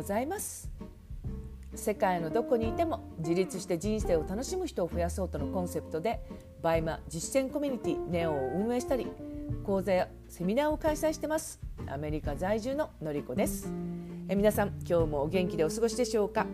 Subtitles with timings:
[0.00, 0.70] ございます。
[1.74, 6.22] 世界のどこにいても自立して人生を楽しむ人を増やそうとのコンセプトで
[6.62, 9.06] バイマ実践コミュニティネオを運営したり
[9.62, 11.60] 講座やセミナーを開催してます。
[11.86, 13.70] アメリカ在住ののりこです。
[14.30, 16.46] え皆さん今日もお元気でお過ごしでしょうか？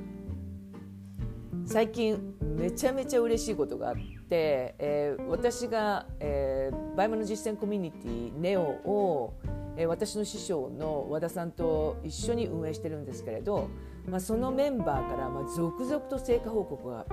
[1.67, 9.35] 最近めちゃめちゃ嬉しいことがあって、えー、私が、えー、バイマの実践コミュニティネオを
[9.77, 13.69] え私の師匠の和田さんと一緒に運営してるんですけれど、
[14.09, 17.07] まあ、そのメンバーからま続々と成果報告が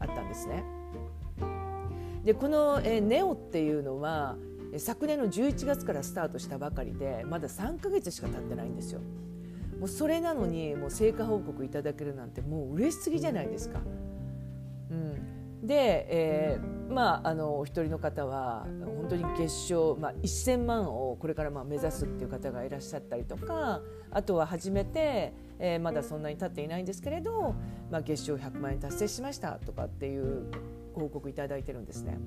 [0.00, 0.64] あったんですね。
[2.24, 4.36] でこの、えネオっていうのは
[4.76, 9.00] 昨年の11月からスタートしたばかりでまだ3ヶ月しか経ってないんですよ。
[9.78, 13.80] もうそれなのにもう成果報告いただけるなんてもう嬉しすぎじゃないですか。
[14.90, 27.54] うん、で、えー、まああのお一人の方は本当に月賞、まあ、1,000万をこれからまあ目指すっていう方がいらっしゃったりとかあとは初めて、えー、まだそんなに経っていないんですけれど、
[27.90, 30.46] まあ、月賞100万円達成しましたとかっていう
[30.94, 32.18] 報告いただいてるんですね。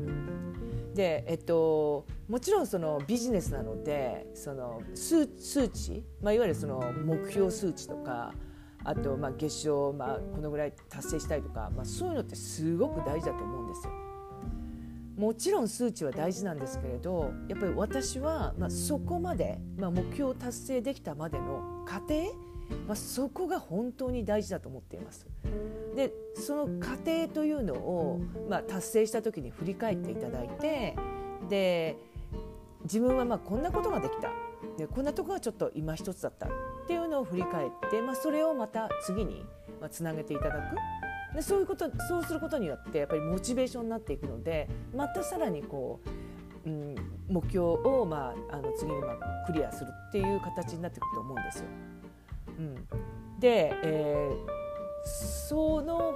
[0.93, 8.33] で、えっと、もちろんそのビジネスなのでその数数値、まあ、いわゆるその目標数値とか
[8.83, 13.93] あとまあ月賞、まあ、このぐらい達成したいとか、まあ、そういうのってすごく大事だと思うんですよ。
[15.17, 22.33] もちろん数値は大事なんですけれどやっぱり私は、まあ、そこまで、まあ、目標を達成できたまでの過程、
[22.87, 25.27] まあ、そこが本当に大事だと思っています。
[25.95, 30.95] でその過程というのを、まあ、達成した時に振り返っていただいて
[31.49, 31.97] で
[32.83, 34.29] 自分はまあこんなことができた
[34.77, 36.47] でこんなとこがちょっと今一つだった
[36.83, 39.45] っていうのを振り返って、まあ、それをまた次に
[39.89, 46.01] つなげていただくでそういうことそうすることによってやっぱりモチベーションになっていくのでまたさらにこ
[46.65, 46.95] う、うん、
[47.29, 51.65] 目標を、まあ、あの次にまあクリアするっていう形になってくると思うんですよ。
[52.59, 52.75] うん、
[53.39, 56.15] で、えー、その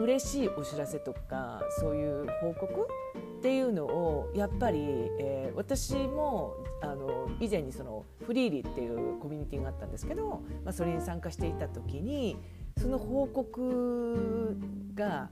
[0.00, 2.88] 嬉しいお知らせとかそういう報告
[3.36, 4.78] っていうのをやっぱり、
[5.18, 12.36] えー、私もあの以前にそのフリーリーっていうコミュニティがあったんですけど、まあ、それに参加していた時に
[12.80, 14.56] その報告
[14.94, 15.28] が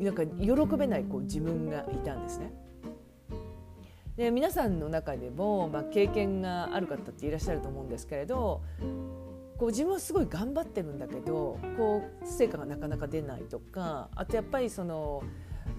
[0.00, 2.52] なんか喜べないこう自分がいたんですね。
[4.16, 8.62] で皆さんの中でも、まあ、経験がある方っていらっしゃると思うんですけれど
[9.56, 15.22] こう自分はすごい頑張ってるんだけどこう成果がなかなか出ないとかあとやっぱりその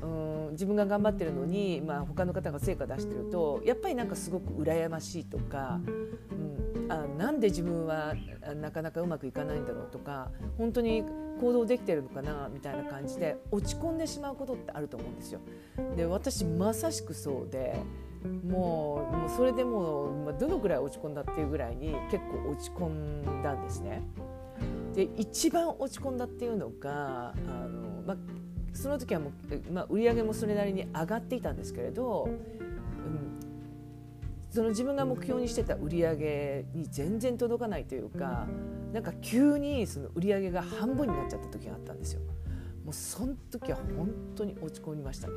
[0.01, 5.79] うん自分が頑張ってるのに、まあ、他の方が成果出してるとやっぱりなんかすごく羨ましいとか、
[6.31, 8.13] うん、あなんで自分は
[8.61, 11.03] なかなかうまくいかないんだろうとか本当に
[11.39, 15.39] 行動できてるのかなみたいな感じで落ち込んでしまうことってあると思うんですよ。
[15.95, 17.75] で私まさしくそうで
[18.23, 24.01] もうもうそれでもうどのぐらい落ち込んだっていうぐらいに結構落ち込んだんですね。
[24.93, 28.17] で一番落ち込んだっていうのがあの、まあ、
[28.73, 29.31] その時はも
[29.69, 33.39] う、まあ、売り上げもそれなりに上がっていたんですけれど、うん、
[34.50, 38.47] その自分が目標にしてた売り上げに全然届かないというか
[38.91, 42.22] なんか急にその売り上げが半分になっちゃった時があったんですよ。
[42.84, 45.34] もうその時は本当に落ち込みましたね。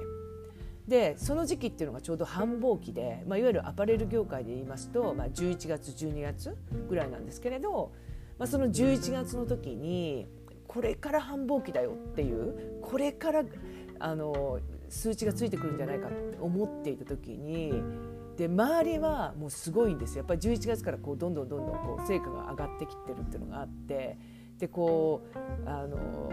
[0.89, 6.57] でその時期っていうのがちょうど繁忙期で、まあ、いわゆるアパレル業界で言いますと、まあ、11月12月
[6.89, 7.93] ぐらいなんですけれど、
[8.39, 10.29] まあ、その11月の時に
[10.67, 13.45] これから繁忙期だよっていうこれから
[13.99, 17.73] あの数値がついてくるんじゃないかって思っていた時に
[18.37, 20.19] で周りはもうすごいんですよ。
[20.19, 24.19] やっぱり11月からこうどんどんどんどんこう成果が上がってきてるっていうのがあって
[24.59, 26.31] でこうあの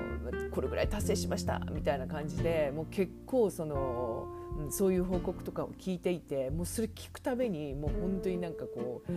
[0.51, 4.27] これぐらい達成しましたみたいな感じでもう結構その、
[4.59, 9.11] うん、そういう報告とかを聞いていてもうそれ聞くためにもう本当になんかこう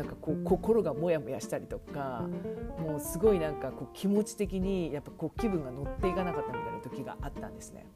[0.00, 2.24] なんかこう心がモヤモヤしたりとか
[2.78, 7.86] もうすごいなんかこう気持ち的にやっぱこう気分が乗っていかなかったみたいな時があったんですね。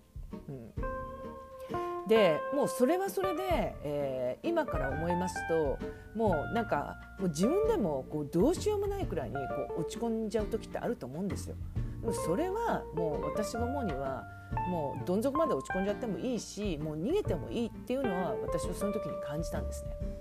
[0.48, 5.78] うん、でもうそれはそれで、えー、今から思いますと
[6.14, 11.56] もうなんかもう自分でもこうどうしようもないくらいにこう落ち込んじゃう時ってあると思うんですよ。
[12.02, 14.24] でもそれはもう私が思うには
[14.68, 20.13] もうどん底まで落ち込んじゃってもいいしもう逃げてもいいっていうのは私はその時に感じたんですね。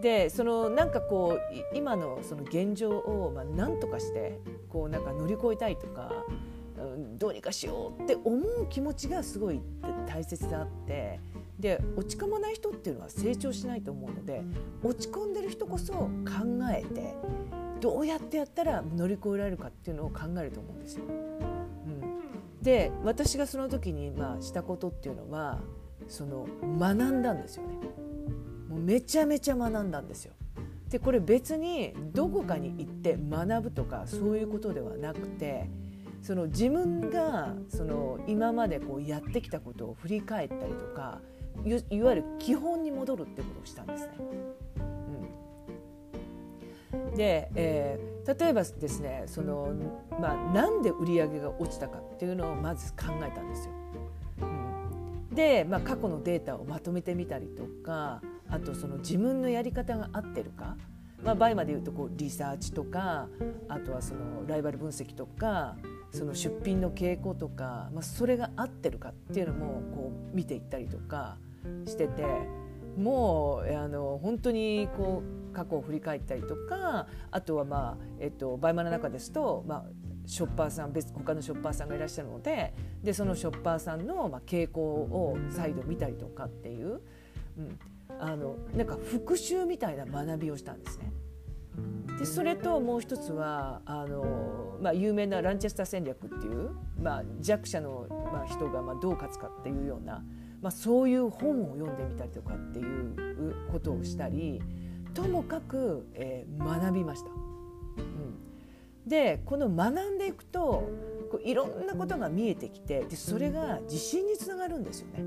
[0.00, 6.24] でそのなんかこう今のその現状をまあ何とかしてこうなんか乗り越えたいとか、
[6.78, 9.60] うん、どうにかしようって思う気持ちがすごい
[10.06, 11.20] 大切であって
[11.58, 14.42] で落ち込まない人っていうのは成長しないと思うので
[14.84, 16.10] 落ち込んでる人こそ考
[16.72, 17.14] えて
[17.80, 21.04] どうやってやったら乗り越えられるかっていうのを考えると思うんですよ。
[21.06, 25.60] うん、で私がその時にまあしたことっていうのは
[26.08, 26.46] その
[26.78, 28.07] 学んだんですよね。
[28.78, 30.32] めちゃめちゃ学んだんですよ。
[30.90, 35.68] でこれ別にどこかに行って学ぶとかそういうことではなくて
[36.22, 41.20] その自分がその今までこうやってきたことを振り返ったりとか
[41.90, 44.12] いわゆる基本に戻るってことをしたんですね。
[46.94, 49.74] うん、で、えー、例えばですねその、
[50.20, 53.72] まあ、なんで売り上げが落ちたかっていうのをまず考えたんですよ。
[54.42, 60.76] うん、で、まあ、過去のデータをまとめてみたりとかあとその自分のやり方が合ってるか、
[61.22, 63.28] まあ、バイマでいうとこうリサーチとか
[63.68, 65.76] あとはそのライバル分析とか
[66.12, 71.36] その出品の傾向とか、まあ、それが合ってるかっていうのもこう見ていったりとか
[71.86, 72.24] してて
[72.96, 79.84] もうあの本当にこう過去を振り返ったりとかあとはまあ、えっと、バイマの中ですと、まあ、
[80.26, 87.00] ショッパーさん別他のショッパーさんがいらっしゃるのででそのショッパーさんの、まあ、傾向を再度見たりとかっていう、
[87.58, 87.78] うん、
[88.20, 91.12] あのなんか復習みたいな学びをしたんですね。
[92.18, 96.70] でそれともう一つはあの、まあ、有名なランチェスター戦略っていう、
[97.00, 100.24] まあ、弱者の、まあ、人がまあどう勝つかっていうような、
[100.60, 104.60] まあ、そういう本を読んでみたりとかっていうことをしたり
[105.14, 107.30] ともかく、えー、学びました。
[107.30, 110.90] うん、でこの学んでいくと
[111.30, 115.22] こういろんなことが見えてきてでそれが自信につながるんですよね。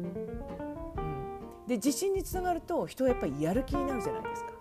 [1.67, 4.51] で自信につながると人はやっぱりやる気になるじゃないですか。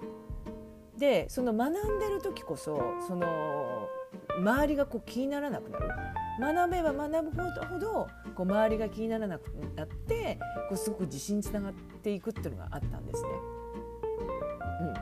[0.99, 3.88] でその学んでる時こそその
[4.38, 5.88] 周りがこう気にならなくなる
[6.41, 10.38] 学べば学ぶほどこう周りが気にならなくなって
[10.69, 13.29] こうすごく自信につながっていくっていうのがあったんですね。
[14.81, 14.94] うん、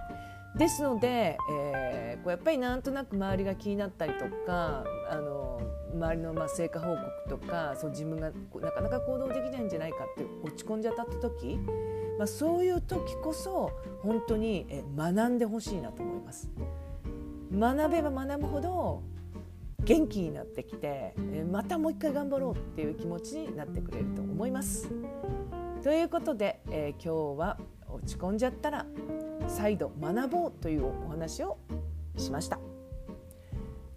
[0.57, 5.61] ですので、えー、こうやっぱりなんとなく周りが気になったりとかあの
[5.95, 8.31] 周りのまあ成果報告とかそう自分が
[8.61, 11.59] なかなか行動できないんじゃないかって落ち込んじゃった時
[12.19, 13.71] まあ、そういう時こそ
[14.03, 14.67] 本当に
[14.97, 16.51] 学んでほしいなと思います。
[17.57, 19.03] 学べば学ぶほど
[19.85, 21.15] 元気になってきて
[21.51, 24.91] またもう一回頑張ろうっていう気持ちになってくれると思います。
[25.83, 27.59] ということで、えー、今日は
[27.89, 28.85] 落ち込んじゃったら
[29.49, 31.59] 再度学ぼうというお話を
[32.17, 32.59] しました。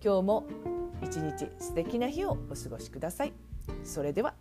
[0.03, 0.47] 今日も
[1.03, 3.33] 一日素敵な日をお過ごしください。
[3.83, 4.33] それでは。